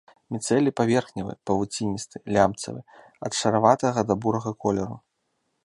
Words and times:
Міцэлій 0.35 0.71
паверхневы, 0.79 1.33
павуціністы, 1.49 2.15
лямцавы, 2.37 2.81
ад 3.29 3.39
шараватага 3.43 3.99
да 4.13 4.21
бурага 4.25 4.51
колеру. 4.67 4.97